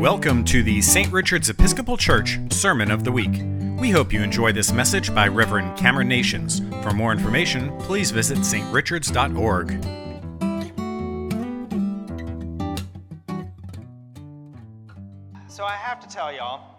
[0.00, 1.10] Welcome to the St.
[1.10, 3.40] Richard's Episcopal Church Sermon of the Week.
[3.80, 6.60] We hope you enjoy this message by Reverend Cameron Nations.
[6.82, 9.70] For more information, please visit strichards.org.
[15.48, 16.76] So I have to tell y'all,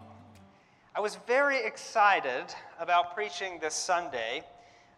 [0.95, 2.45] I was very excited
[2.79, 4.43] about preaching this Sunday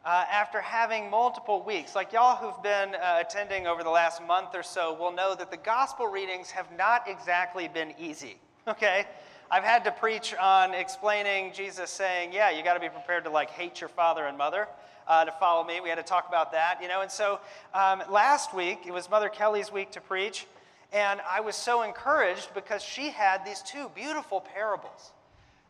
[0.06, 1.96] uh, after having multiple weeks.
[1.96, 5.52] Like y'all who've been uh, attending over the last month or so will know that
[5.52, 8.38] the gospel readings have not exactly been easy,
[8.68, 9.06] okay?
[9.52, 13.30] I've had to preach on explaining Jesus saying, yeah, you got to be prepared to
[13.30, 14.68] like hate your father and mother.
[15.08, 17.02] Uh, to follow me, we had to talk about that, you know.
[17.02, 17.40] And so
[17.74, 20.46] um, last week, it was Mother Kelly's week to preach,
[20.94, 25.12] and I was so encouraged because she had these two beautiful parables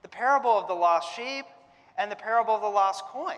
[0.01, 1.45] the parable of the lost sheep
[1.97, 3.37] and the parable of the lost coin.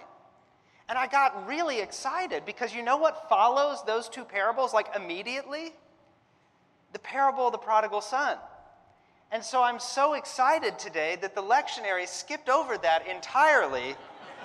[0.90, 5.73] And I got really excited because you know what follows those two parables like immediately?
[6.94, 8.38] The parable of the prodigal son.
[9.31, 13.96] And so I'm so excited today that the lectionary skipped over that entirely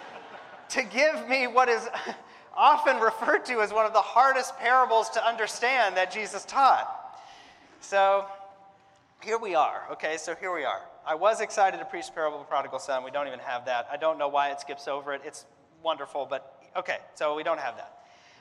[0.68, 1.88] to give me what is
[2.56, 6.88] often referred to as one of the hardest parables to understand that Jesus taught.
[7.80, 8.26] So
[9.22, 10.16] here we are, okay?
[10.16, 10.82] So here we are.
[11.04, 13.04] I was excited to preach the parable of the prodigal son.
[13.04, 13.88] We don't even have that.
[13.90, 15.22] I don't know why it skips over it.
[15.24, 15.44] It's
[15.86, 17.92] wonderful, but okay, so we don't have that.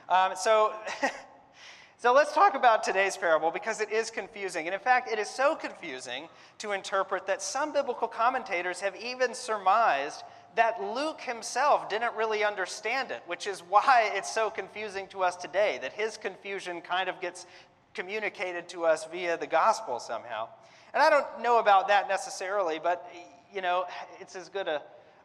[0.10, 0.74] Um, so,
[2.00, 4.66] so let's talk about today's parable because it is confusing.
[4.66, 9.36] And in fact, it is so confusing to interpret that some biblical commentators have even
[9.36, 10.24] surmised
[10.56, 15.36] that Luke himself didn't really understand it, which is why it's so confusing to us
[15.36, 17.46] today, that his confusion kind of gets
[17.94, 20.48] communicated to us via the gospel somehow.
[20.96, 23.08] And I don't know about that necessarily, but
[23.54, 23.86] you know,
[24.20, 24.82] it's as good a,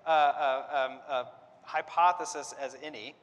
[0.07, 1.27] a, a, um, a
[1.71, 3.15] hypothesis as any.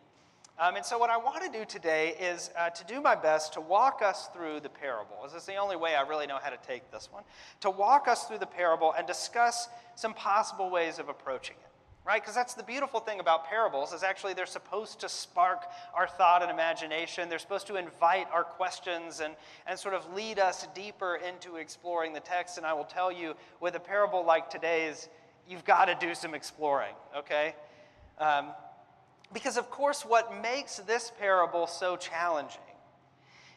[0.60, 3.54] Um, and so, what I want to do today is uh, to do my best
[3.54, 5.18] to walk us through the parable.
[5.24, 7.24] This is the only way I really know how to take this one.
[7.60, 11.72] To walk us through the parable and discuss some possible ways of approaching it,
[12.08, 12.20] right?
[12.20, 16.42] Because that's the beautiful thing about parables is actually they're supposed to spark our thought
[16.42, 17.30] and imagination.
[17.30, 19.36] They're supposed to invite our questions and,
[19.68, 22.58] and sort of lead us deeper into exploring the text.
[22.58, 25.08] And I will tell you, with a parable like today's,
[25.48, 27.54] you've got to do some exploring, okay?
[28.20, 28.48] Um,
[29.34, 32.62] because, of course, what makes this parable so challenging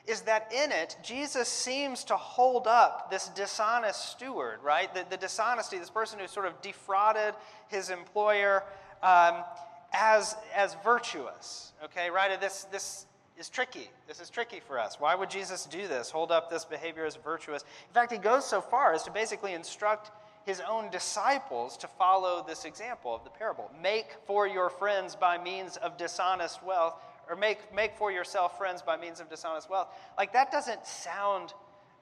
[0.07, 4.93] is that in it, Jesus seems to hold up this dishonest steward, right?
[4.93, 7.35] The, the dishonesty, this person who sort of defrauded
[7.69, 8.65] his employer
[9.03, 9.45] um,
[9.93, 12.41] as, as virtuous, okay, right?
[12.41, 13.07] This, this
[13.39, 13.89] is tricky.
[14.09, 14.99] This is tricky for us.
[14.99, 16.11] Why would Jesus do this?
[16.11, 17.63] Hold up this behavior as virtuous?
[17.89, 20.11] In fact, he goes so far as to basically instruct
[20.45, 23.71] his own disciples to follow this example of the parable.
[23.83, 26.95] Make for your friends by means of dishonest wealth,
[27.29, 29.89] or make, make for yourself friends by means of dishonest wealth.
[30.19, 31.53] Like, that doesn't sound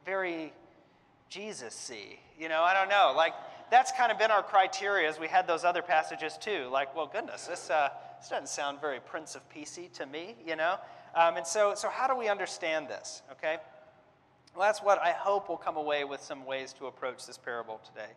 [0.04, 0.52] very
[1.28, 2.18] Jesus y.
[2.38, 3.12] You know, I don't know.
[3.16, 3.34] Like,
[3.70, 6.68] that's kind of been our criteria as we had those other passages too.
[6.72, 10.56] Like, well, goodness, this, uh, this doesn't sound very Prince of Peacey to me, you
[10.56, 10.76] know?
[11.14, 13.58] Um, and so, so, how do we understand this, okay?
[14.58, 17.80] Well, that's what I hope will come away with some ways to approach this parable
[17.84, 18.10] today.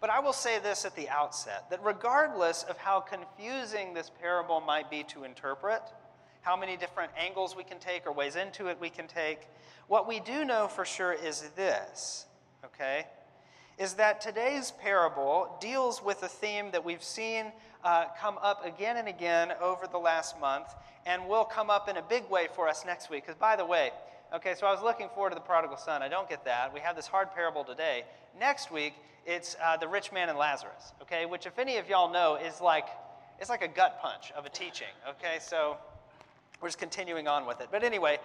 [0.00, 4.60] But I will say this at the outset that regardless of how confusing this parable
[4.60, 5.82] might be to interpret,
[6.40, 9.42] how many different angles we can take or ways into it we can take,
[9.86, 12.26] what we do know for sure is this,
[12.64, 13.06] okay?
[13.78, 17.52] Is that today's parable deals with a theme that we've seen
[17.84, 20.74] uh, come up again and again over the last month
[21.06, 23.26] and will come up in a big way for us next week.
[23.26, 23.92] Because, by the way,
[24.32, 26.02] Okay, so I was looking forward to the prodigal son.
[26.02, 26.74] I don't get that.
[26.74, 28.04] We have this hard parable today.
[28.38, 28.94] Next week,
[29.26, 30.92] it's uh, the rich man and Lazarus.
[31.02, 32.86] Okay, which if any of y'all know is like
[33.38, 34.88] it's like a gut punch of a teaching.
[35.08, 35.76] Okay, so
[36.60, 37.68] we're just continuing on with it.
[37.70, 38.18] But anyway,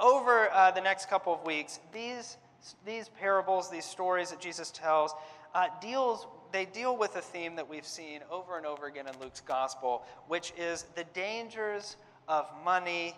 [0.00, 2.36] over uh, the next couple of weeks, these
[2.84, 5.14] these parables, these stories that Jesus tells,
[5.54, 9.18] uh, deals they deal with a theme that we've seen over and over again in
[9.20, 11.96] Luke's gospel, which is the dangers
[12.28, 13.14] of money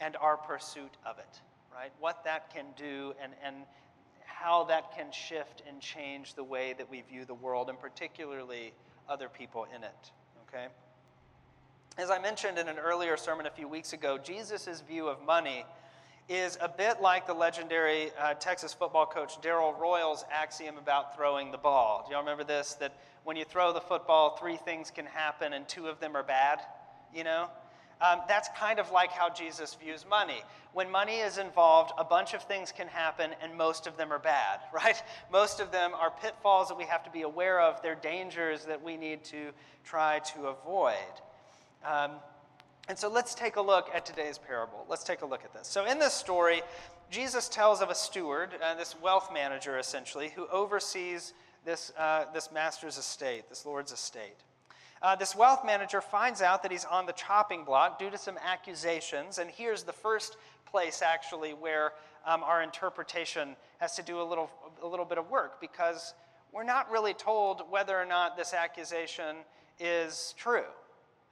[0.00, 1.40] and our pursuit of it
[1.80, 1.92] right?
[1.98, 3.56] What that can do and, and
[4.26, 8.74] how that can shift and change the way that we view the world, and particularly
[9.08, 10.10] other people in it,
[10.46, 10.66] okay?
[11.96, 15.64] As I mentioned in an earlier sermon a few weeks ago, Jesus' view of money
[16.28, 21.50] is a bit like the legendary uh, Texas football coach Darrell Royal's axiom about throwing
[21.50, 22.04] the ball.
[22.06, 22.74] Do y'all remember this?
[22.74, 22.94] That
[23.24, 26.60] when you throw the football, three things can happen and two of them are bad,
[27.14, 27.48] you know?
[28.00, 30.42] Um, that's kind of like how Jesus views money.
[30.72, 34.18] When money is involved, a bunch of things can happen, and most of them are
[34.18, 35.02] bad, right?
[35.30, 37.82] Most of them are pitfalls that we have to be aware of.
[37.82, 39.50] They're dangers that we need to
[39.84, 40.94] try to avoid.
[41.84, 42.12] Um,
[42.88, 44.84] and so let's take a look at today's parable.
[44.88, 45.68] Let's take a look at this.
[45.68, 46.62] So, in this story,
[47.10, 52.50] Jesus tells of a steward, uh, this wealth manager essentially, who oversees this, uh, this
[52.50, 54.36] master's estate, this Lord's estate.
[55.02, 58.36] Uh, this wealth manager finds out that he's on the chopping block due to some
[58.44, 60.36] accusations, and here's the first
[60.66, 61.92] place actually where
[62.26, 64.50] um, our interpretation has to do a little,
[64.82, 66.12] a little bit of work because
[66.52, 69.36] we're not really told whether or not this accusation
[69.78, 70.64] is true.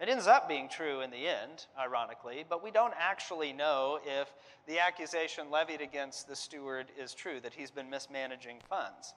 [0.00, 4.32] It ends up being true in the end, ironically, but we don't actually know if
[4.66, 9.12] the accusation levied against the steward is true, that he's been mismanaging funds.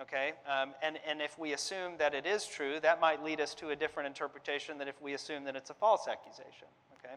[0.00, 0.32] Okay?
[0.46, 3.70] Um, and, and if we assume that it is true, that might lead us to
[3.70, 6.68] a different interpretation than if we assume that it's a false accusation.
[6.98, 7.14] Okay?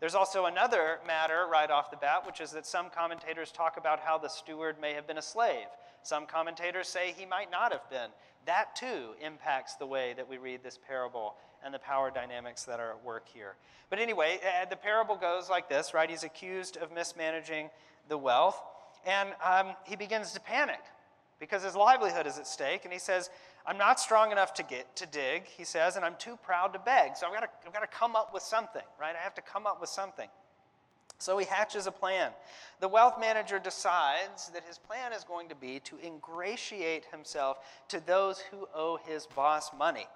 [0.00, 4.00] There's also another matter right off the bat, which is that some commentators talk about
[4.00, 5.66] how the steward may have been a slave.
[6.02, 8.10] Some commentators say he might not have been.
[8.46, 12.80] That too impacts the way that we read this parable and the power dynamics that
[12.80, 13.56] are at work here.
[13.90, 14.40] But anyway,
[14.70, 16.08] the parable goes like this, right?
[16.08, 17.68] He's accused of mismanaging
[18.08, 18.58] the wealth,
[19.04, 20.80] and um, he begins to panic
[21.40, 22.84] because his livelihood is at stake.
[22.84, 23.30] And he says,
[23.66, 26.78] I'm not strong enough to get to dig, he says, and I'm too proud to
[26.78, 27.16] beg.
[27.16, 29.16] So I've got to, I've got to come up with something, right?
[29.18, 30.28] I have to come up with something.
[31.18, 32.32] So he hatches a plan.
[32.80, 37.58] The wealth manager decides that his plan is going to be to ingratiate himself
[37.88, 40.06] to those who owe his boss money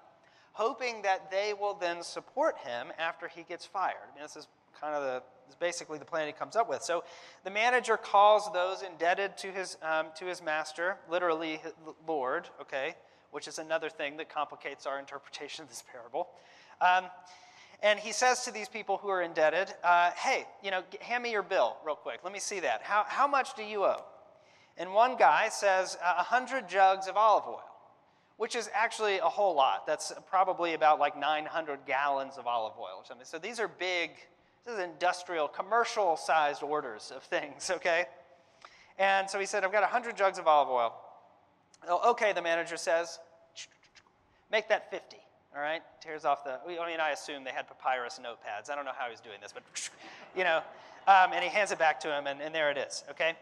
[0.55, 3.97] hoping that they will then support him after he gets fired.
[4.11, 4.47] I mean, this is
[4.79, 6.81] kind of the is basically the plan he comes up with.
[6.81, 7.03] So
[7.43, 11.61] the manager calls those indebted to his, um, to his master, literally
[12.07, 12.95] Lord, okay,
[13.31, 16.29] which is another thing that complicates our interpretation of this parable.
[16.81, 17.05] Um,
[17.83, 21.31] and he says to these people who are indebted, uh, hey, you know, hand me
[21.31, 22.21] your bill real quick.
[22.23, 22.81] Let me see that.
[22.81, 24.03] How, how much do you owe?
[24.77, 27.74] And one guy says, a hundred jugs of olive oil
[28.37, 29.87] which is actually a whole lot.
[29.87, 33.25] That's probably about like 900 gallons of olive oil or something.
[33.25, 34.11] So these are big,
[34.65, 38.05] this is industrial, commercial sized orders of things, okay?
[38.97, 40.93] And so he said, I've got 100 jugs of olive oil.
[41.87, 43.19] Oh, okay, the manager says,
[44.51, 45.17] make that 50.
[45.55, 46.59] All right, tears off the.
[46.67, 48.69] I mean, I assume they had papyrus notepads.
[48.69, 49.63] I don't know how he's doing this, but
[50.35, 50.57] you know,
[51.07, 53.05] um, and he hands it back to him, and, and there it is.
[53.11, 53.35] Okay,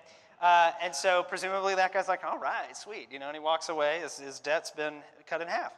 [0.43, 3.69] uh, and so presumably that guy's like, all right, sweet, you know, and he walks
[3.69, 3.99] away.
[4.01, 4.95] His, his debt's been
[5.25, 5.71] cut in half.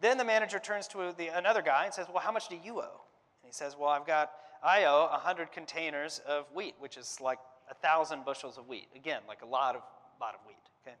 [0.00, 2.80] Then the manager turns to the, another guy and says, well, how much do you
[2.80, 3.02] owe?
[3.42, 4.32] And he says, well, I've got,
[4.64, 7.38] I owe 100 containers of wheat, which is like
[7.70, 8.88] a 1,000 bushels of wheat.
[8.96, 9.82] Again, like a lot of,
[10.20, 10.96] lot of wheat, okay?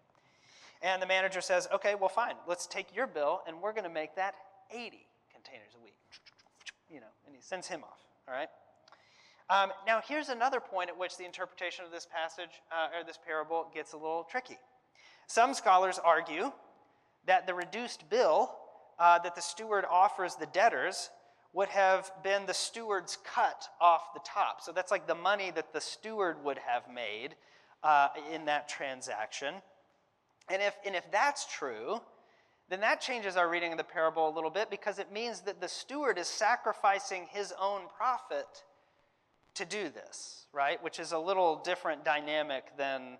[0.80, 3.90] And the manager says, okay, well, fine, let's take your bill and we're going to
[3.90, 4.36] make that
[4.70, 5.04] 80
[5.34, 5.94] containers of wheat.
[6.88, 7.98] You know, and he sends him off,
[8.28, 8.48] all right?
[9.50, 13.18] Um, now, here's another point at which the interpretation of this passage uh, or this
[13.26, 14.58] parable gets a little tricky.
[15.26, 16.52] Some scholars argue
[17.26, 18.54] that the reduced bill
[19.00, 21.10] uh, that the steward offers the debtors
[21.52, 24.60] would have been the steward's cut off the top.
[24.60, 27.34] So that's like the money that the steward would have made
[27.82, 29.54] uh, in that transaction.
[30.48, 32.00] And if, and if that's true,
[32.68, 35.60] then that changes our reading of the parable a little bit because it means that
[35.60, 38.62] the steward is sacrificing his own profit
[39.54, 40.82] to do this, right?
[40.82, 43.18] Which is a little different dynamic than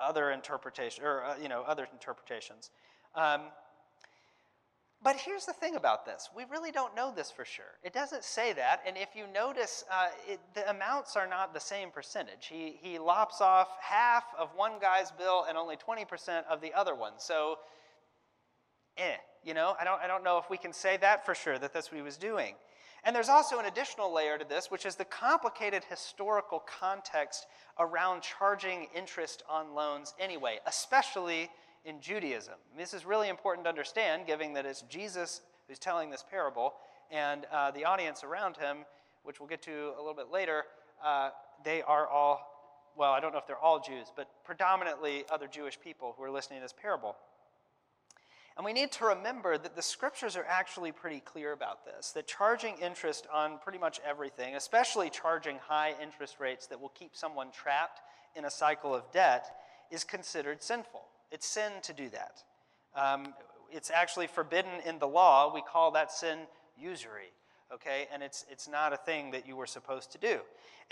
[0.00, 2.70] other interpretation or uh, you know other interpretations.
[3.14, 3.42] Um,
[5.02, 7.78] but here's the thing about this: we really don't know this for sure.
[7.82, 11.60] It doesn't say that, and if you notice, uh, it, the amounts are not the
[11.60, 12.46] same percentage.
[12.46, 16.94] He he lops off half of one guy's bill and only 20% of the other
[16.94, 17.12] one.
[17.18, 17.58] So,
[18.96, 21.58] eh, you know, I don't I don't know if we can say that for sure
[21.58, 22.54] that that's what he was doing.
[23.04, 27.46] And there's also an additional layer to this, which is the complicated historical context
[27.78, 31.50] around charging interest on loans anyway, especially
[31.84, 32.54] in Judaism.
[32.78, 36.74] This is really important to understand, given that it's Jesus who's telling this parable,
[37.10, 38.78] and uh, the audience around him,
[39.22, 40.64] which we'll get to a little bit later,
[41.04, 41.28] uh,
[41.62, 45.78] they are all, well, I don't know if they're all Jews, but predominantly other Jewish
[45.78, 47.16] people who are listening to this parable.
[48.56, 52.28] And we need to remember that the scriptures are actually pretty clear about this that
[52.28, 57.48] charging interest on pretty much everything, especially charging high interest rates that will keep someone
[57.50, 58.00] trapped
[58.36, 59.46] in a cycle of debt,
[59.90, 61.02] is considered sinful.
[61.32, 62.42] It's sin to do that.
[62.94, 63.34] Um,
[63.72, 65.52] it's actually forbidden in the law.
[65.52, 66.38] We call that sin
[66.78, 67.32] usury,
[67.72, 68.06] okay?
[68.12, 70.38] And it's, it's not a thing that you were supposed to do.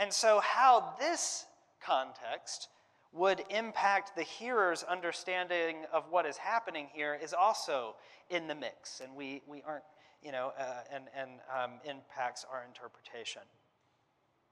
[0.01, 1.47] And so, how this
[1.81, 2.69] context
[3.13, 7.95] would impact the hearer's understanding of what is happening here is also
[8.31, 9.85] in the mix, and we, we aren't,
[10.23, 13.43] you know, uh, and, and um, impacts our interpretation.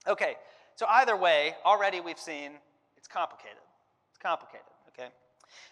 [0.07, 0.35] Okay,
[0.76, 2.52] so either way, already we've seen
[2.97, 3.62] it's complicated.
[4.11, 5.09] It's complicated, okay?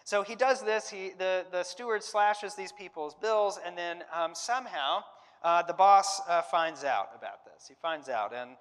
[0.03, 4.31] So he does this, he, the, the steward slashes these people's bills, and then um,
[4.33, 5.03] somehow
[5.43, 7.67] uh, the boss uh, finds out about this.
[7.67, 8.51] He finds out, and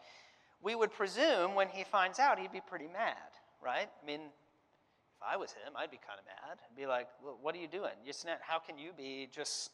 [0.62, 3.16] we would presume when he finds out, he'd be pretty mad
[3.62, 3.88] right?
[4.02, 6.58] I mean, if I was him, I'd be kind of mad.
[6.62, 7.92] I'd be like, well, what are you doing?
[8.04, 9.70] You how can you be just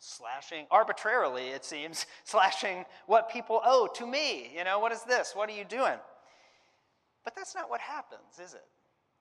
[0.00, 4.50] slashing, arbitrarily, it seems, slashing what people owe to me?
[4.56, 5.32] You know, what is this?
[5.34, 5.98] What are you doing?
[7.24, 8.64] But that's not what happens, is it?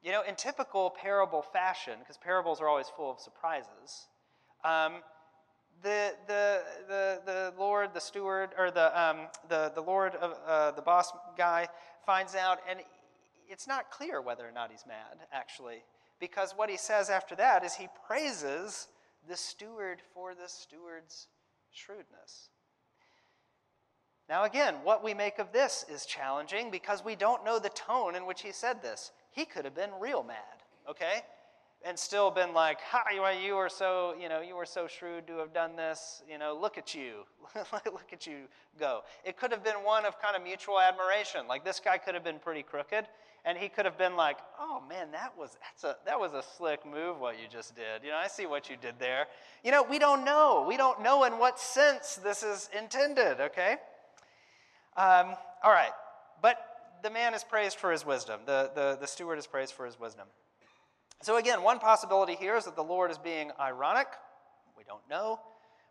[0.02, 4.08] You know, in typical parable fashion, because parables are always full of surprises,
[4.64, 5.04] um,
[5.84, 10.72] the, the, the, the Lord, the steward, or the, um, the, the Lord, of, uh,
[10.72, 11.68] the boss guy,
[12.06, 12.80] finds out, and
[13.50, 15.84] it's not clear whether or not he's mad, actually,
[16.20, 18.88] because what he says after that is he praises
[19.28, 21.28] the steward for the steward's
[21.72, 22.50] shrewdness.
[24.30, 28.16] Now, again, what we make of this is challenging because we don't know the tone
[28.16, 29.12] in which he said this.
[29.32, 30.38] He could have been real mad,
[30.88, 31.24] okay?
[31.84, 35.38] And still been like, "Hi, you were so, you know, you were so shrewd to
[35.38, 36.22] have done this.
[36.30, 37.24] You know, look at you,
[37.72, 41.48] look at you go." It could have been one of kind of mutual admiration.
[41.48, 43.08] Like this guy could have been pretty crooked,
[43.46, 46.44] and he could have been like, "Oh man, that was that's a that was a
[46.58, 48.04] slick move what you just did.
[48.04, 49.28] You know, I see what you did there."
[49.64, 50.66] You know, we don't know.
[50.68, 53.40] We don't know in what sense this is intended.
[53.40, 53.78] Okay.
[54.98, 55.92] Um, all right,
[56.42, 56.58] but
[57.04, 58.42] the man is praised for his wisdom.
[58.46, 60.28] The, the the steward is praised for his wisdom.
[61.22, 64.08] So again, one possibility here is that the Lord is being ironic.
[64.78, 65.40] We don't know.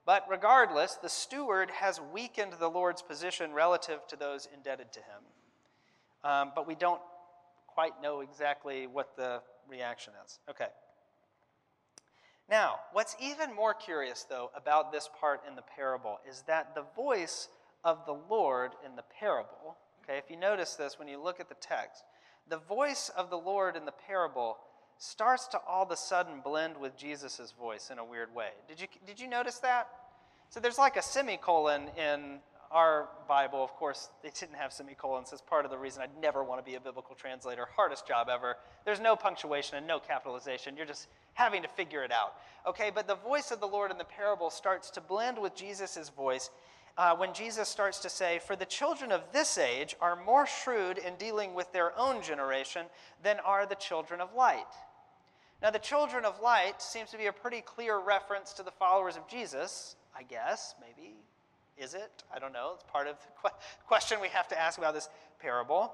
[0.07, 5.23] But regardless, the steward has weakened the Lord's position relative to those indebted to him.
[6.25, 7.01] Um, but we don't
[7.79, 10.41] quite know exactly what the reaction is.
[10.51, 10.67] Okay.
[12.51, 16.83] Now, what's even more curious, though, about this part in the parable is that the
[16.97, 17.47] voice
[17.85, 21.49] of the Lord in the parable, okay, if you notice this when you look at
[21.49, 22.03] the text,
[22.49, 24.57] the voice of the Lord in the parable
[24.97, 28.49] starts to all of a sudden blend with Jesus' voice in a weird way.
[28.67, 29.87] Did you, did you notice that?
[30.51, 35.31] So there's like a semicolon in our Bible, of course, they didn't have semicolons.
[35.31, 37.67] That's part of the reason I'd never want to be a biblical translator.
[37.75, 38.57] Hardest job ever.
[38.85, 40.77] There's no punctuation and no capitalization.
[40.77, 42.35] You're just having to figure it out.
[42.67, 46.11] Okay, but the voice of the Lord in the parable starts to blend with Jesus'
[46.11, 46.51] voice
[46.99, 50.99] uh, when Jesus starts to say, For the children of this age are more shrewd
[50.99, 52.87] in dealing with their own generation
[53.23, 54.67] than are the children of light.
[55.63, 59.17] Now, the children of light seems to be a pretty clear reference to the followers
[59.17, 61.15] of Jesus, I guess, maybe
[61.81, 62.25] is it?
[62.35, 62.73] I don't know.
[62.75, 63.51] It's part of the
[63.87, 65.09] question we have to ask about this
[65.41, 65.93] parable.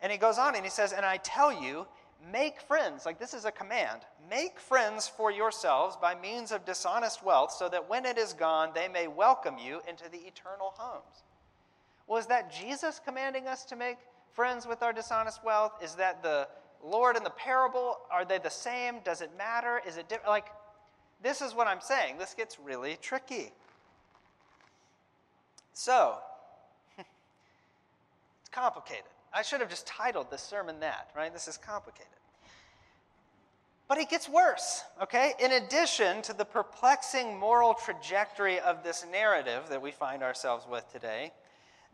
[0.00, 1.86] And he goes on and he says, And I tell you,
[2.32, 3.06] make friends.
[3.06, 4.02] Like this is a command.
[4.30, 8.70] Make friends for yourselves by means of dishonest wealth, so that when it is gone,
[8.74, 11.24] they may welcome you into the eternal homes.
[12.06, 13.98] Well, that Jesus commanding us to make
[14.36, 15.72] friends with our dishonest wealth?
[15.82, 16.46] Is that the
[16.84, 17.98] Lord in the parable?
[18.10, 18.96] Are they the same?
[19.02, 19.80] Does it matter?
[19.86, 20.28] Is it different?
[20.28, 20.48] Like,
[21.22, 22.18] this is what I'm saying.
[22.18, 23.52] This gets really tricky.
[25.78, 26.16] So,
[26.98, 29.04] it's complicated.
[29.30, 31.30] I should have just titled this sermon that, right?
[31.30, 32.08] This is complicated.
[33.86, 35.34] But it gets worse, okay?
[35.38, 40.90] In addition to the perplexing moral trajectory of this narrative that we find ourselves with
[40.90, 41.34] today,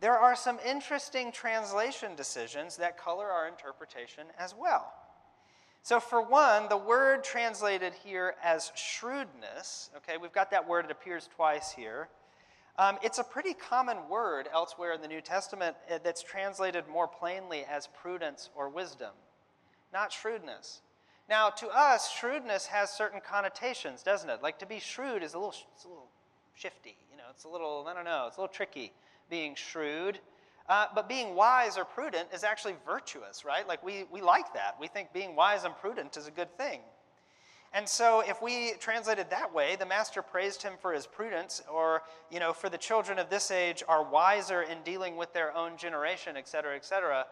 [0.00, 4.92] there are some interesting translation decisions that color our interpretation as well.
[5.82, 10.92] So, for one, the word translated here as shrewdness, okay, we've got that word, it
[10.92, 12.08] appears twice here.
[12.78, 17.06] Um, it's a pretty common word elsewhere in the New Testament uh, that's translated more
[17.06, 19.12] plainly as prudence or wisdom,
[19.92, 20.80] not shrewdness.
[21.28, 24.42] Now, to us, shrewdness has certain connotations, doesn't it?
[24.42, 26.08] Like to be shrewd is a little, it's a little
[26.54, 28.92] shifty, you know, it's a little, I don't know, it's a little tricky
[29.28, 30.18] being shrewd.
[30.68, 33.66] Uh, but being wise or prudent is actually virtuous, right?
[33.66, 34.76] Like we, we like that.
[34.80, 36.80] We think being wise and prudent is a good thing.
[37.74, 41.62] And so if we translate it that way, the master praised him for his prudence,
[41.72, 45.56] or, you know, for the children of this age are wiser in dealing with their
[45.56, 47.24] own generation, et cetera, et cetera.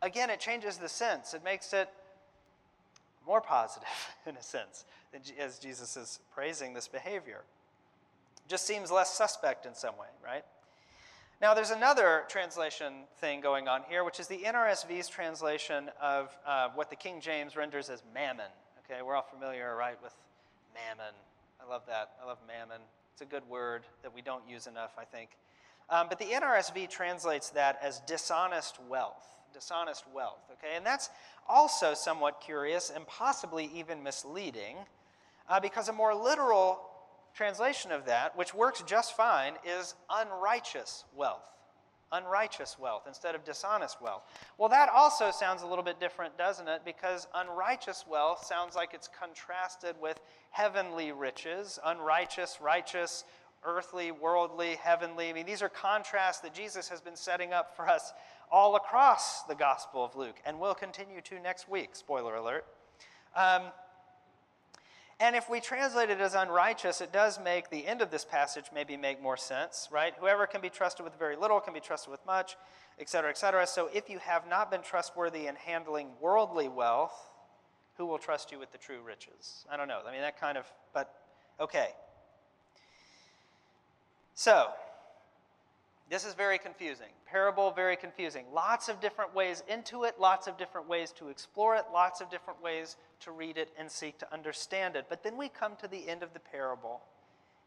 [0.00, 1.34] Again, it changes the sense.
[1.34, 1.88] It makes it
[3.26, 3.88] more positive,
[4.26, 4.84] in a sense,
[5.38, 7.42] as Jesus is praising this behavior.
[8.46, 10.44] Just seems less suspect in some way, right?
[11.40, 16.68] Now, there's another translation thing going on here, which is the NRSV's translation of uh,
[16.74, 18.50] what the King James renders as mammon.
[18.90, 20.14] Okay, we're all familiar, right, with
[20.74, 21.14] mammon.
[21.64, 22.10] I love that.
[22.20, 22.80] I love mammon.
[23.12, 25.30] It's a good word that we don't use enough, I think.
[25.88, 29.22] Um, but the NRSV translates that as dishonest wealth.
[29.54, 30.74] Dishonest wealth, okay?
[30.74, 31.08] And that's
[31.48, 34.78] also somewhat curious and possibly even misleading
[35.48, 36.80] uh, because a more literal
[37.32, 41.46] translation of that, which works just fine, is unrighteous wealth
[42.12, 44.22] unrighteous wealth instead of dishonest wealth.
[44.58, 46.82] Well, that also sounds a little bit different, doesn't it?
[46.84, 53.24] Because unrighteous wealth sounds like it's contrasted with heavenly riches, unrighteous, righteous,
[53.64, 55.28] earthly, worldly, heavenly.
[55.28, 58.12] I mean, these are contrasts that Jesus has been setting up for us
[58.50, 61.90] all across the Gospel of Luke, and will continue to next week.
[61.92, 62.64] Spoiler alert.
[63.36, 63.62] Um,
[65.20, 68.64] and if we translate it as unrighteous, it does make the end of this passage
[68.74, 70.14] maybe make more sense, right?
[70.18, 72.56] Whoever can be trusted with very little can be trusted with much,
[72.98, 73.66] et cetera, et cetera.
[73.66, 77.12] So if you have not been trustworthy in handling worldly wealth,
[77.98, 79.66] who will trust you with the true riches?
[79.70, 80.00] I don't know.
[80.08, 81.14] I mean, that kind of, but
[81.60, 81.88] okay.
[84.34, 84.68] So,
[86.10, 87.06] this is very confusing.
[87.24, 88.44] Parable, very confusing.
[88.52, 92.28] Lots of different ways into it, lots of different ways to explore it, lots of
[92.28, 95.06] different ways to read it and seek to understand it.
[95.08, 97.00] But then we come to the end of the parable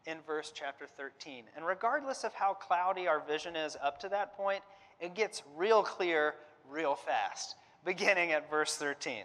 [0.06, 1.44] in verse chapter 13.
[1.56, 4.62] And regardless of how cloudy our vision is up to that point,
[5.00, 6.34] it gets real clear
[6.68, 9.24] real fast, beginning at verse 13.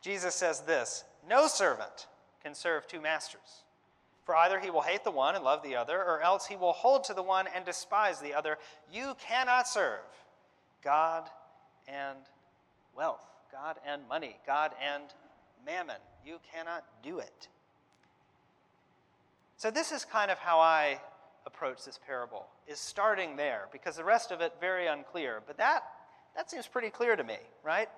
[0.00, 2.08] Jesus says this No servant
[2.42, 3.63] can serve two masters.
[4.24, 6.72] For either he will hate the one and love the other, or else he will
[6.72, 8.58] hold to the one and despise the other.
[8.92, 10.00] You cannot serve
[10.82, 11.28] God
[11.86, 12.18] and
[12.96, 15.04] wealth, God and money, God and
[15.66, 15.96] mammon.
[16.24, 17.48] You cannot do it.
[19.56, 21.00] So this is kind of how I
[21.46, 25.42] approach this parable, is starting there, because the rest of it very unclear.
[25.46, 25.84] But that
[26.34, 27.88] that seems pretty clear to me, right?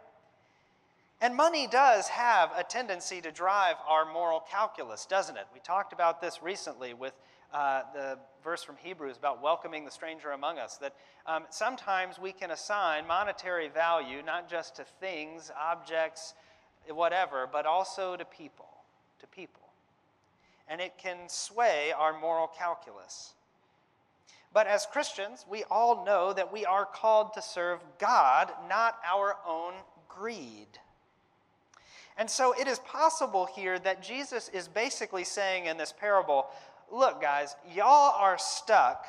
[1.20, 5.46] And money does have a tendency to drive our moral calculus, doesn't it?
[5.54, 7.14] We talked about this recently with
[7.54, 10.76] uh, the verse from Hebrews about welcoming the stranger among us.
[10.76, 10.94] That
[11.26, 16.34] um, sometimes we can assign monetary value not just to things, objects,
[16.88, 18.68] whatever, but also to people.
[19.20, 19.62] To people.
[20.68, 23.32] And it can sway our moral calculus.
[24.52, 29.36] But as Christians, we all know that we are called to serve God, not our
[29.48, 29.74] own
[30.08, 30.78] greed.
[32.18, 36.46] And so it is possible here that Jesus is basically saying in this parable
[36.90, 39.04] look, guys, y'all are stuck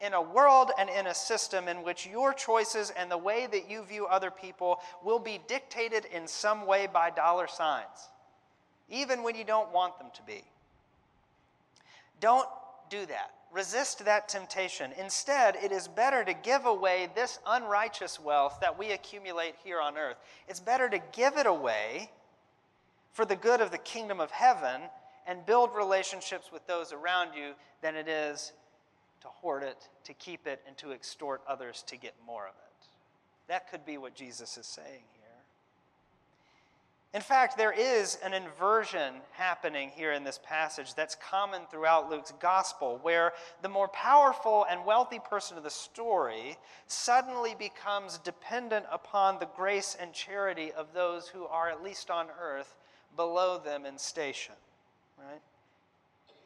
[0.00, 3.70] in a world and in a system in which your choices and the way that
[3.70, 8.10] you view other people will be dictated in some way by dollar signs,
[8.88, 10.42] even when you don't want them to be.
[12.20, 12.48] Don't
[12.88, 13.32] do that.
[13.52, 14.92] Resist that temptation.
[14.98, 19.98] Instead, it is better to give away this unrighteous wealth that we accumulate here on
[19.98, 20.16] earth.
[20.48, 22.10] It's better to give it away
[23.12, 24.82] for the good of the kingdom of heaven
[25.26, 28.52] and build relationships with those around you than it is
[29.20, 32.86] to hoard it, to keep it, and to extort others to get more of it.
[33.48, 35.22] That could be what Jesus is saying here.
[37.14, 42.32] In fact, there is an inversion happening here in this passage that's common throughout Luke's
[42.40, 49.38] gospel, where the more powerful and wealthy person of the story suddenly becomes dependent upon
[49.38, 52.76] the grace and charity of those who are, at least on earth,
[53.16, 54.54] below them in station,
[55.18, 55.40] right?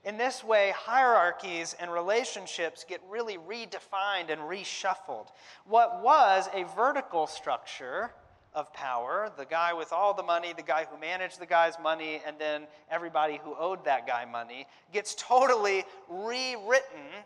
[0.04, 5.28] In this way, hierarchies and relationships get really redefined and reshuffled.
[5.64, 8.12] What was a vertical structure
[8.54, 12.22] of power, the guy with all the money, the guy who managed the guy's money,
[12.24, 17.24] and then everybody who owed that guy money, gets totally rewritten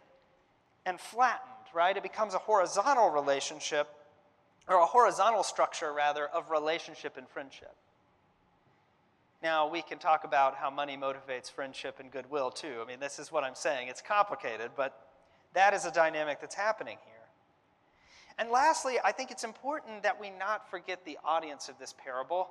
[0.86, 1.96] and flattened, right?
[1.96, 3.88] It becomes a horizontal relationship,
[4.66, 7.76] or a horizontal structure, rather, of relationship and friendship.
[9.42, 12.74] Now, we can talk about how money motivates friendship and goodwill too.
[12.82, 13.88] I mean, this is what I'm saying.
[13.88, 14.98] It's complicated, but
[15.54, 17.14] that is a dynamic that's happening here.
[18.38, 22.50] And lastly, I think it's important that we not forget the audience of this parable,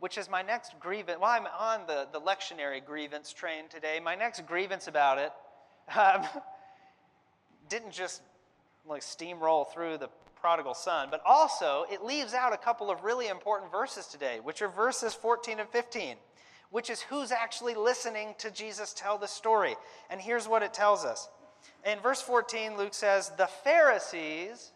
[0.00, 1.18] which is my next grievance.
[1.20, 4.00] Well, I'm on the, the lectionary grievance train today.
[4.02, 5.32] My next grievance about it
[5.96, 6.24] um,
[7.68, 8.22] didn't just
[8.86, 10.08] like steamroll through the
[10.40, 14.62] prodigal son, but also it leaves out a couple of really important verses today, which
[14.62, 16.16] are verses 14 and 15,
[16.70, 19.76] which is who's actually listening to Jesus tell the story.
[20.08, 21.28] And here's what it tells us.
[21.84, 24.72] In verse 14, Luke says, The Pharisees,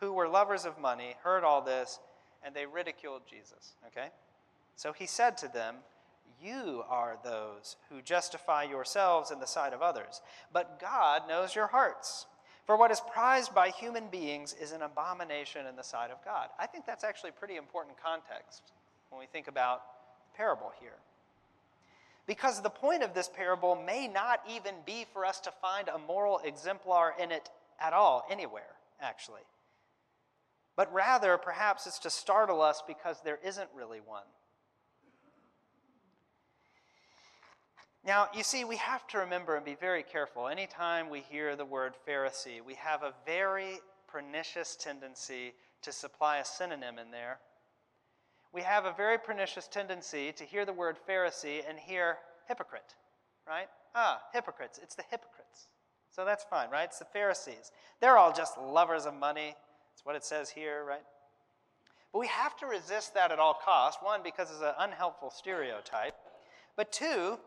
[0.00, 1.98] who were lovers of money, heard all this,
[2.44, 3.74] and they ridiculed Jesus.
[3.88, 4.08] Okay?
[4.76, 5.76] So he said to them,
[6.42, 11.66] You are those who justify yourselves in the sight of others, but God knows your
[11.66, 12.26] hearts.
[12.68, 16.50] For what is prized by human beings is an abomination in the sight of God.
[16.58, 18.60] I think that's actually pretty important context
[19.08, 19.80] when we think about
[20.20, 20.98] the parable here.
[22.26, 25.96] Because the point of this parable may not even be for us to find a
[25.96, 27.48] moral exemplar in it
[27.80, 29.40] at all, anywhere, actually.
[30.76, 34.28] But rather, perhaps it's to startle us because there isn't really one.
[38.04, 40.48] Now, you see, we have to remember and be very careful.
[40.48, 46.44] Anytime we hear the word Pharisee, we have a very pernicious tendency to supply a
[46.44, 47.38] synonym in there.
[48.52, 52.94] We have a very pernicious tendency to hear the word Pharisee and hear hypocrite,
[53.46, 53.68] right?
[53.94, 54.80] Ah, hypocrites.
[54.82, 55.68] It's the hypocrites.
[56.10, 56.84] So that's fine, right?
[56.84, 57.70] It's the Pharisees.
[58.00, 59.54] They're all just lovers of money.
[59.92, 61.04] That's what it says here, right?
[62.12, 64.02] But we have to resist that at all costs.
[64.02, 66.14] One, because it's an unhelpful stereotype.
[66.76, 67.38] But two,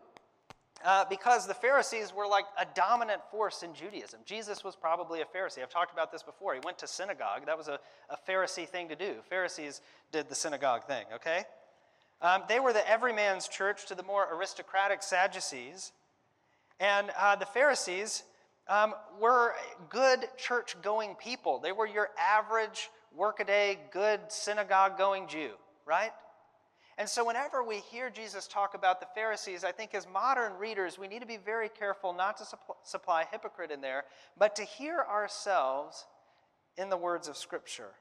[0.84, 4.20] uh, because the Pharisees were like a dominant force in Judaism.
[4.24, 5.62] Jesus was probably a Pharisee.
[5.62, 6.54] I've talked about this before.
[6.54, 7.46] He went to synagogue.
[7.46, 7.78] That was a,
[8.10, 9.14] a Pharisee thing to do.
[9.28, 11.44] Pharisees did the synagogue thing, okay?
[12.20, 15.92] Um, they were the everyman's church to the more aristocratic Sadducees.
[16.78, 18.24] And uh, the Pharisees
[18.68, 19.54] um, were
[19.88, 21.58] good church going people.
[21.58, 25.50] They were your average workaday, good synagogue going Jew,
[25.84, 26.12] right?
[26.98, 30.98] And so, whenever we hear Jesus talk about the Pharisees, I think as modern readers,
[30.98, 32.44] we need to be very careful not to
[32.82, 34.04] supply hypocrite in there,
[34.38, 36.06] but to hear ourselves
[36.76, 37.92] in the words of Scripture.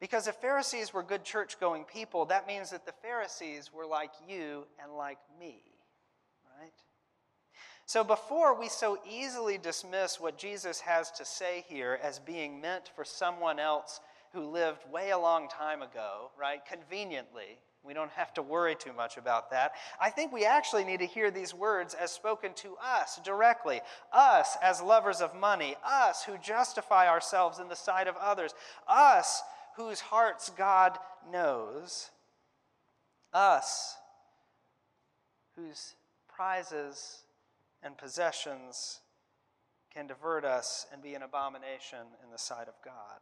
[0.00, 4.12] Because if Pharisees were good church going people, that means that the Pharisees were like
[4.28, 5.60] you and like me,
[6.60, 6.72] right?
[7.86, 12.90] So before we so easily dismiss what Jesus has to say here as being meant
[12.94, 14.00] for someone else
[14.32, 16.60] who lived way a long time ago, right?
[16.66, 17.58] Conveniently.
[17.84, 19.72] We don't have to worry too much about that.
[20.00, 23.80] I think we actually need to hear these words as spoken to us directly.
[24.12, 28.52] Us as lovers of money, us who justify ourselves in the sight of others,
[28.86, 29.42] us
[29.76, 30.98] whose hearts God
[31.30, 32.10] knows,
[33.32, 33.96] us
[35.56, 35.94] whose
[36.28, 37.22] prizes
[37.82, 39.00] and possessions
[39.94, 43.20] can divert us and be an abomination in the sight of God.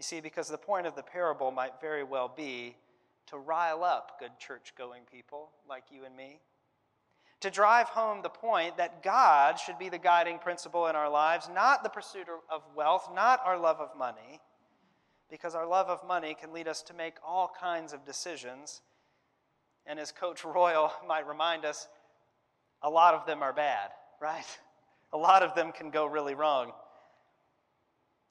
[0.00, 2.74] You see, because the point of the parable might very well be
[3.26, 6.40] to rile up good church going people like you and me.
[7.40, 11.50] To drive home the point that God should be the guiding principle in our lives,
[11.54, 14.40] not the pursuit of wealth, not our love of money,
[15.28, 18.80] because our love of money can lead us to make all kinds of decisions.
[19.84, 21.88] And as Coach Royal might remind us,
[22.82, 24.46] a lot of them are bad, right?
[25.12, 26.70] A lot of them can go really wrong.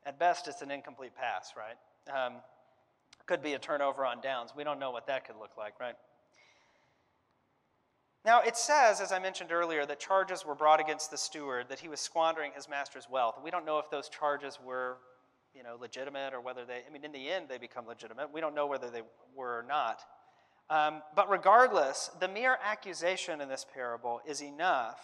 [0.06, 1.78] At best, it's an incomplete pass, right?
[2.14, 2.36] Um,
[3.26, 4.54] could be a turnover on downs.
[4.56, 5.96] We don't know what that could look like, right?
[8.26, 11.80] Now, it says, as I mentioned earlier, that charges were brought against the steward, that
[11.80, 13.36] he was squandering his master's wealth.
[13.44, 14.98] We don't know if those charges were,
[15.56, 18.34] you know, legitimate or whether they, I mean, in the end, they become legitimate.
[18.34, 19.04] We don't know whether they
[19.36, 20.02] were or not.
[20.70, 25.00] Um, but regardless, the mere accusation in this parable is enough.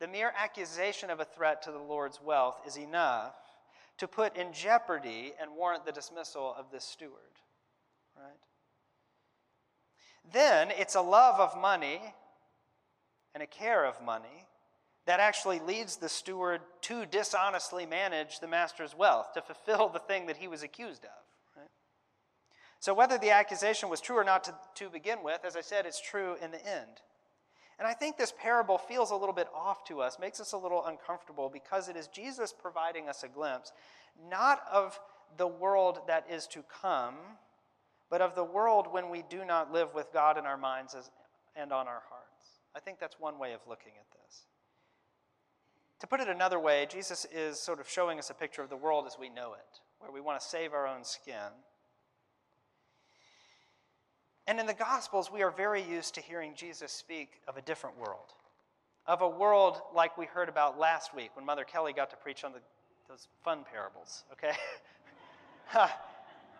[0.00, 3.34] The mere accusation of a threat to the Lord's wealth is enough
[3.98, 7.12] to put in jeopardy and warrant the dismissal of this steward.
[8.16, 8.32] Right?
[10.32, 12.00] Then it's a love of money
[13.34, 14.46] and a care of money
[15.06, 20.26] that actually leads the steward to dishonestly manage the master's wealth, to fulfill the thing
[20.26, 21.56] that he was accused of.
[21.56, 21.70] Right?
[22.78, 25.86] So, whether the accusation was true or not to, to begin with, as I said,
[25.86, 27.00] it's true in the end.
[27.78, 30.58] And I think this parable feels a little bit off to us, makes us a
[30.58, 33.72] little uncomfortable because it is Jesus providing us a glimpse,
[34.28, 34.98] not of
[35.36, 37.14] the world that is to come,
[38.10, 40.96] but of the world when we do not live with God in our minds
[41.54, 42.60] and on our hearts.
[42.74, 44.42] I think that's one way of looking at this.
[46.00, 48.76] To put it another way, Jesus is sort of showing us a picture of the
[48.76, 51.52] world as we know it, where we want to save our own skin
[54.48, 57.98] and in the Gospels, we are very used to hearing Jesus speak of a different
[57.98, 58.32] world,
[59.06, 62.44] of a world like we heard about last week when Mother Kelly got to preach
[62.44, 62.60] on the,
[63.10, 64.56] those fun parables, okay?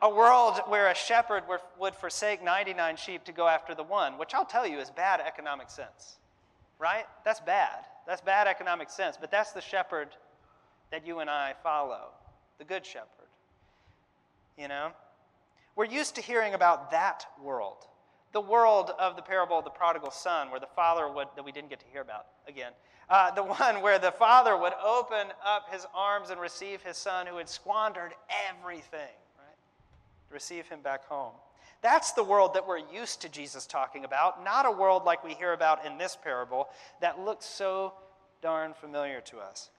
[0.02, 1.44] a world where a shepherd
[1.80, 5.20] would forsake 99 sheep to go after the one, which I'll tell you is bad
[5.26, 6.18] economic sense,
[6.78, 7.06] right?
[7.24, 7.86] That's bad.
[8.06, 10.08] That's bad economic sense, but that's the shepherd
[10.90, 12.10] that you and I follow,
[12.58, 13.08] the good shepherd.
[14.58, 14.90] You know?
[15.78, 17.86] We're used to hearing about that world,
[18.32, 21.52] the world of the parable of the prodigal son, where the father would, that we
[21.52, 22.72] didn't get to hear about again,
[23.08, 27.28] uh, the one where the father would open up his arms and receive his son
[27.28, 28.12] who had squandered
[28.50, 29.56] everything, right?
[30.32, 31.34] Receive him back home.
[31.80, 35.34] That's the world that we're used to Jesus talking about, not a world like we
[35.34, 37.92] hear about in this parable that looks so
[38.42, 39.70] darn familiar to us.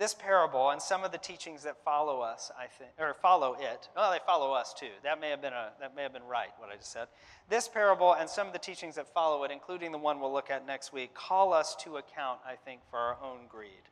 [0.00, 3.90] This parable and some of the teachings that follow us, I think, or follow it.
[3.94, 4.88] Well, they follow us too.
[5.04, 7.08] That may have been a that may have been right what I just said.
[7.50, 10.50] This parable and some of the teachings that follow it, including the one we'll look
[10.50, 13.90] at next week, call us to account, I think, for our own greed.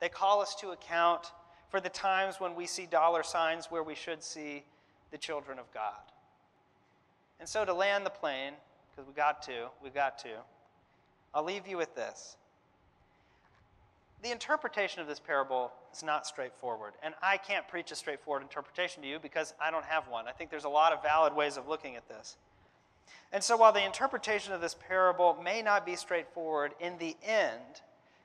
[0.00, 1.32] They call us to account
[1.68, 4.64] for the times when we see dollar signs where we should see
[5.10, 6.00] the children of God.
[7.40, 8.54] And so to land the plane,
[8.90, 10.30] because we got to, we got to,
[11.34, 12.38] I'll leave you with this
[14.24, 16.94] the interpretation of this parable is not straightforward.
[17.02, 20.26] And I can't preach a straightforward interpretation to you because I don't have one.
[20.26, 22.38] I think there's a lot of valid ways of looking at this.
[23.32, 27.82] And so while the interpretation of this parable may not be straightforward, in the end,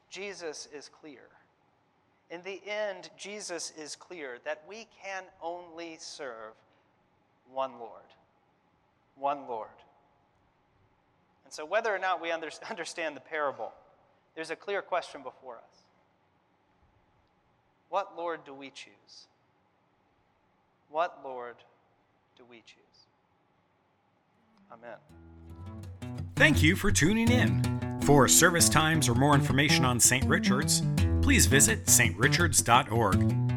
[0.09, 1.23] Jesus is clear.
[2.31, 6.53] In the end, Jesus is clear that we can only serve
[7.51, 8.13] one Lord.
[9.17, 9.67] One Lord.
[11.43, 13.73] And so, whether or not we under- understand the parable,
[14.33, 15.83] there's a clear question before us
[17.89, 19.28] What Lord do we choose?
[20.89, 21.56] What Lord
[22.38, 22.78] do we choose?
[24.71, 24.97] Amen.
[26.36, 27.99] Thank you for tuning in.
[28.02, 30.25] For service times or more information on St.
[30.25, 30.84] Richard's,
[31.21, 33.48] please visit strichards.org.